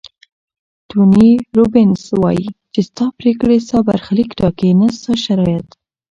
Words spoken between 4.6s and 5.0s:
نه